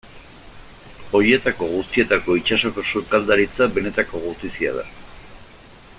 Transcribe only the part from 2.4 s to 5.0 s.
itsasoko sukaldaritza benetako gutizia da.